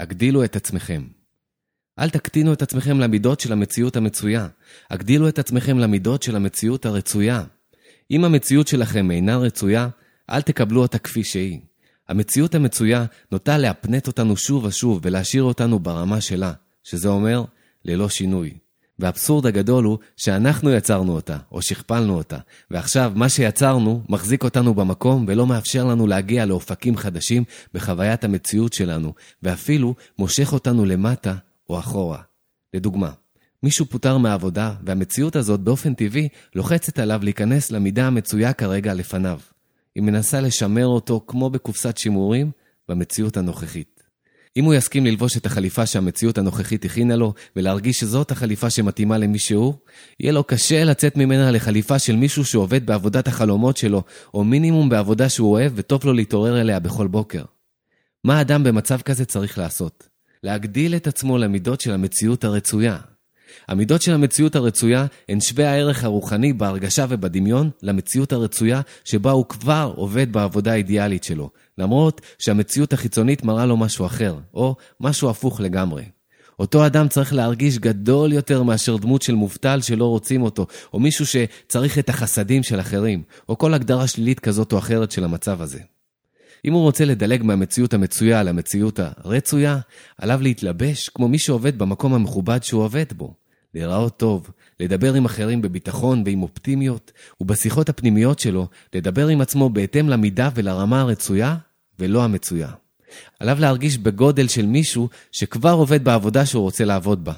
[0.00, 1.02] הגדילו את עצמכם.
[1.98, 4.48] אל תקטינו את עצמכם למידות של המציאות המצויה.
[4.90, 7.44] הגדילו את עצמכם למידות של המציאות הרצויה.
[8.10, 9.88] אם המציאות שלכם אינה רצויה,
[10.30, 11.60] אל תקבלו אותה כפי שהיא.
[12.08, 16.52] המציאות המצויה נוטה להפנט אותנו שוב ושוב ולהשאיר אותנו ברמה שלה,
[16.84, 17.44] שזה אומר,
[17.84, 18.58] ללא שינוי.
[19.00, 22.38] והאבסורד הגדול הוא שאנחנו יצרנו אותה, או שכפלנו אותה,
[22.70, 27.44] ועכשיו מה שיצרנו מחזיק אותנו במקום ולא מאפשר לנו להגיע לאופקים חדשים
[27.74, 31.34] בחוויית המציאות שלנו, ואפילו מושך אותנו למטה
[31.70, 32.22] או אחורה.
[32.74, 33.10] לדוגמה,
[33.62, 39.38] מישהו פוטר מהעבודה, והמציאות הזאת באופן טבעי לוחצת עליו להיכנס למידה המצויה כרגע לפניו.
[39.94, 42.50] היא מנסה לשמר אותו כמו בקופסת שימורים
[42.88, 43.99] במציאות הנוכחית.
[44.56, 49.38] אם הוא יסכים ללבוש את החליפה שהמציאות הנוכחית הכינה לו, ולהרגיש שזאת החליפה שמתאימה למי
[49.38, 49.74] שהוא,
[50.20, 54.02] יהיה לו קשה לצאת ממנה לחליפה של מישהו שעובד בעבודת החלומות שלו,
[54.34, 57.44] או מינימום בעבודה שהוא אוהב וטוב לו להתעורר אליה בכל בוקר.
[58.24, 60.08] מה אדם במצב כזה צריך לעשות?
[60.42, 62.98] להגדיל את עצמו למידות של המציאות הרצויה.
[63.68, 69.92] המידות של המציאות הרצויה הן שווה הערך הרוחני בהרגשה ובדמיון למציאות הרצויה שבה הוא כבר
[69.96, 76.04] עובד בעבודה האידיאלית שלו, למרות שהמציאות החיצונית מראה לו משהו אחר, או משהו הפוך לגמרי.
[76.58, 81.26] אותו אדם צריך להרגיש גדול יותר מאשר דמות של מובטל שלא רוצים אותו, או מישהו
[81.26, 85.78] שצריך את החסדים של אחרים, או כל הגדרה שלילית כזאת או אחרת של המצב הזה.
[86.64, 89.78] אם הוא רוצה לדלג מהמציאות המצויה למציאות הרצויה,
[90.18, 93.34] עליו להתלבש כמו מי שעובד במקום המכובד שהוא עובד בו.
[93.74, 94.50] להיראות טוב,
[94.80, 101.00] לדבר עם אחרים בביטחון ועם אופטימיות, ובשיחות הפנימיות שלו, לדבר עם עצמו בהתאם למידה ולרמה
[101.00, 101.56] הרצויה
[101.98, 102.68] ולא המצויה.
[103.40, 107.32] עליו להרגיש בגודל של מישהו שכבר עובד בעבודה שהוא רוצה לעבוד בה.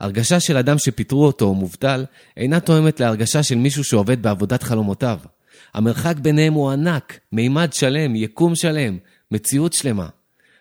[0.00, 2.04] הרגשה של אדם שפיטרו אותו או מובטל
[2.36, 5.18] אינה תואמת להרגשה של מישהו שעובד בעבודת חלומותיו.
[5.74, 8.98] המרחק ביניהם הוא ענק, מימד שלם, יקום שלם,
[9.30, 10.08] מציאות שלמה.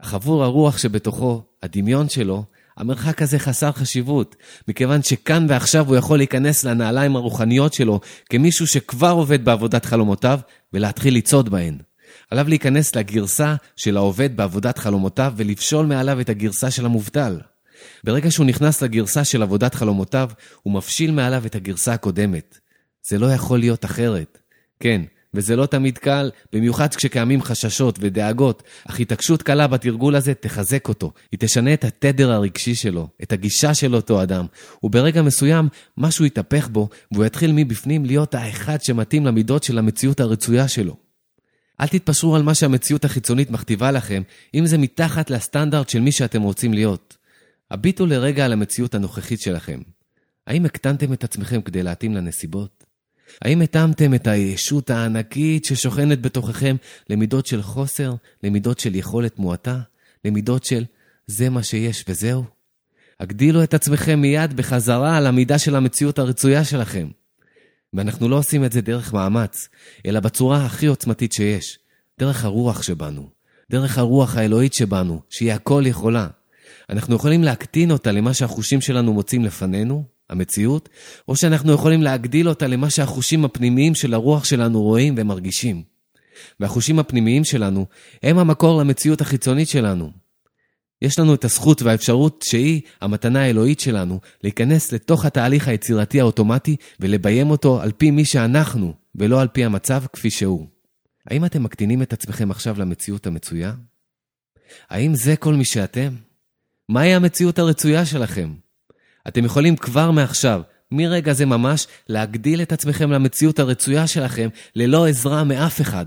[0.02, 2.44] אך עבור הרוח שבתוכו, הדמיון שלו,
[2.78, 4.36] המרחק הזה חסר חשיבות,
[4.68, 8.00] מכיוון שכאן ועכשיו הוא יכול להיכנס לנעליים הרוחניות שלו
[8.30, 10.40] כמישהו שכבר עובד בעבודת חלומותיו
[10.74, 11.78] ולהתחיל לצעוד בהן.
[12.32, 17.40] עליו להיכנס לגרסה של העובד בעבודת חלומותיו ולפשול מעליו את הגרסה של המובטל.
[18.04, 20.30] ברגע שהוא נכנס לגרסה של עבודת חלומותיו,
[20.64, 22.58] הוא מפשיל מעליו את הגרסה הקודמת.
[23.08, 24.40] זה לא יכול להיות אחרת.
[24.80, 25.02] כן,
[25.34, 31.12] וזה לא תמיד קל, במיוחד כשקיימים חששות ודאגות, אך התעקשות קלה בתרגול הזה תחזק אותו.
[31.32, 34.46] היא תשנה את התדר הרגשי שלו, את הגישה של אותו אדם,
[34.84, 35.68] וברגע מסוים
[35.98, 40.98] משהו יתהפך בו, והוא יתחיל מבפנים להיות האחד שמתאים למידות של המציאות הרצויה שלו.
[41.82, 44.22] אל תתפשרו על מה שהמציאות החיצונית מכתיבה לכם,
[44.54, 47.18] אם זה מתחת לסטנדרט של מי שאתם רוצים להיות.
[47.72, 49.80] הביטו לרגע על המציאות הנוכחית שלכם.
[50.48, 52.93] האם הקטנתם את עצמכם כדי להתאים לנסיבות?
[53.42, 56.76] האם התאמתם את הישות הענקית ששוכנת בתוככם
[57.10, 58.14] למידות של חוסר,
[58.44, 59.80] למידות של יכולת מועטה,
[60.26, 60.84] למידות של
[61.28, 62.44] זה מה שיש וזהו?
[63.20, 67.08] הגדילו את עצמכם מיד בחזרה על המידה של המציאות הרצויה שלכם.
[67.94, 69.70] ואנחנו לא עושים את זה דרך מאמץ,
[70.06, 71.80] אלא בצורה הכי עוצמתית שיש,
[72.20, 73.30] דרך הרוח שבנו,
[73.72, 76.28] דרך הרוח האלוהית שבנו, שהיא הכל יכולה.
[76.90, 80.90] אנחנו יכולים להקטין אותה למה שהחושים שלנו מוצאים לפנינו, המציאות,
[81.28, 85.84] או שאנחנו יכולים להגדיל אותה למה שהחושים הפנימיים של הרוח שלנו רואים ומרגישים.
[86.60, 87.86] והחושים הפנימיים שלנו
[88.24, 90.12] הם המקור למציאות החיצונית שלנו.
[91.02, 97.50] יש לנו את הזכות והאפשרות שהיא המתנה האלוהית שלנו להיכנס לתוך התהליך היצירתי האוטומטי ולביים
[97.50, 100.68] אותו על פי מי שאנחנו, ולא על פי המצב כפי שהוא.
[101.28, 103.74] האם אתם מקטינים את עצמכם עכשיו למציאות המצויה?
[104.90, 106.16] האם זה כל מי שאתם?
[106.90, 108.54] מהי המציאות הרצויה שלכם?
[109.28, 110.62] אתם יכולים כבר מעכשיו,
[110.92, 116.06] מרגע זה ממש, להגדיל את עצמכם למציאות הרצויה שלכם ללא עזרה מאף אחד.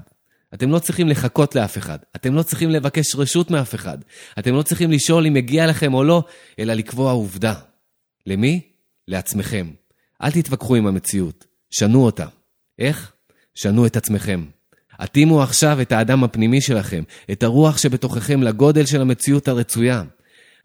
[0.54, 3.98] אתם לא צריכים לחכות לאף אחד, אתם לא צריכים לבקש רשות מאף אחד,
[4.38, 6.24] אתם לא צריכים לשאול אם מגיע לכם או לא,
[6.58, 7.54] אלא לקבוע עובדה.
[8.26, 8.60] למי?
[9.08, 9.70] לעצמכם.
[10.22, 12.26] אל תתווכחו עם המציאות, שנו אותה.
[12.78, 13.12] איך?
[13.54, 14.44] שנו את עצמכם.
[14.98, 17.02] התאימו עכשיו את האדם הפנימי שלכם,
[17.32, 20.02] את הרוח שבתוככם לגודל של המציאות הרצויה.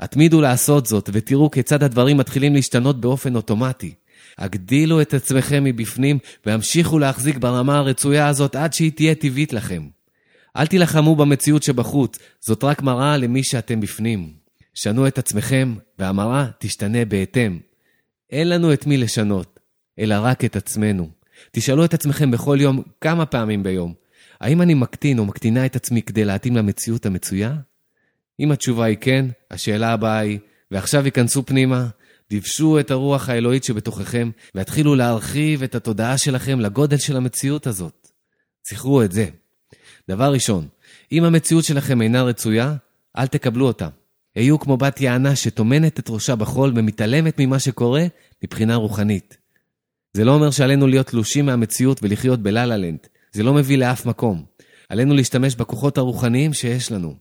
[0.01, 3.93] התמידו לעשות זאת ותראו כיצד הדברים מתחילים להשתנות באופן אוטומטי.
[4.37, 9.87] הגדילו את עצמכם מבפנים והמשיכו להחזיק ברמה הרצויה הזאת עד שהיא תהיה טבעית לכם.
[10.57, 14.33] אל תילחמו במציאות שבחוץ, זאת רק מראה למי שאתם בפנים.
[14.73, 17.59] שנו את עצמכם והמראה תשתנה בהתאם.
[18.29, 19.59] אין לנו את מי לשנות,
[19.99, 21.09] אלא רק את עצמנו.
[21.51, 23.93] תשאלו את עצמכם בכל יום כמה פעמים ביום,
[24.41, 27.53] האם אני מקטין או מקטינה את עצמי כדי להתאים למציאות המצויה?
[28.41, 30.39] אם התשובה היא כן, השאלה הבאה היא,
[30.71, 31.87] ועכשיו ייכנסו פנימה,
[32.31, 38.07] דבשו את הרוח האלוהית שבתוככם, והתחילו להרחיב את התודעה שלכם לגודל של המציאות הזאת.
[38.69, 39.25] זכרו את זה.
[40.09, 40.67] דבר ראשון,
[41.11, 42.75] אם המציאות שלכם אינה רצויה,
[43.17, 43.87] אל תקבלו אותה.
[44.35, 48.05] היו כמו בת יענה שטומנת את ראשה בחול ומתעלמת ממה שקורה
[48.43, 49.37] מבחינה רוחנית.
[50.13, 53.07] זה לא אומר שעלינו להיות תלושים מהמציאות ולחיות בלה-לה לנד.
[53.31, 54.43] זה לא מביא לאף מקום.
[54.89, 57.15] עלינו להשתמש בכוחות הרוחניים שיש לנו.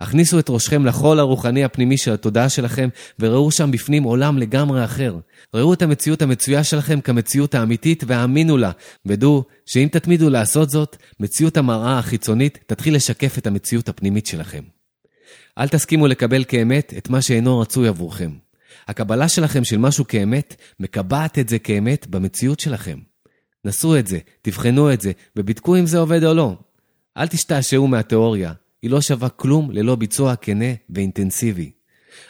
[0.00, 2.88] הכניסו את ראשכם לחול הרוחני הפנימי של התודעה שלכם,
[3.18, 5.18] וראו שם בפנים עולם לגמרי אחר.
[5.54, 8.70] ראו את המציאות המצויה שלכם כמציאות האמיתית, והאמינו לה.
[9.06, 14.62] ודעו שאם תתמידו לעשות זאת, מציאות המראה החיצונית תתחיל לשקף את המציאות הפנימית שלכם.
[15.58, 18.30] אל תסכימו לקבל כאמת את מה שאינו רצוי עבורכם.
[18.88, 22.98] הקבלה שלכם של משהו כאמת, מקבעת את זה כאמת במציאות שלכם.
[23.64, 26.56] נסו את זה, תבחנו את זה, ובדקו אם זה עובד או לא.
[27.16, 28.52] אל תשתעשעו מהתיאוריה,
[28.84, 31.70] היא לא שווה כלום ללא ביצוע כנה ואינטנסיבי.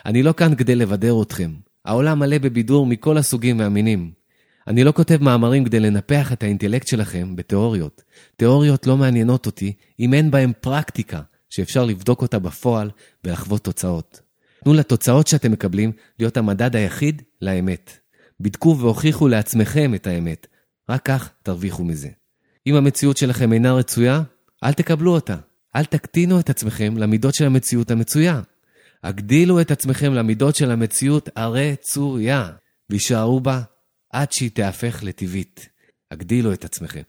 [0.06, 1.51] אני לא כאן כדי לבדר אתכם.
[1.85, 4.12] העולם מלא בבידור מכל הסוגים והמינים.
[4.67, 8.03] אני לא כותב מאמרים כדי לנפח את האינטלקט שלכם בתיאוריות.
[8.37, 11.21] תיאוריות לא מעניינות אותי אם אין בהן פרקטיקה
[11.51, 12.91] שאפשר לבדוק אותה בפועל
[13.25, 14.21] ולחוות תוצאות.
[14.65, 17.99] תנו לתוצאות שאתם מקבלים להיות המדד היחיד לאמת.
[18.41, 20.47] בדקו והוכיחו לעצמכם את האמת.
[20.89, 22.09] רק כך תרוויחו מזה.
[22.67, 24.23] אם המציאות שלכם אינה רצויה,
[24.65, 25.37] אל תקבלו אותה.
[25.76, 28.41] אל תקטינו את עצמכם למידות של המציאות המצויה.
[29.03, 32.50] הגדילו את עצמכם למידות של המציאות הרצויה,
[32.91, 33.62] והישארו בה
[34.12, 35.69] עד שהיא תהפך לטבעית.
[36.11, 37.03] הגדילו את עצמכם.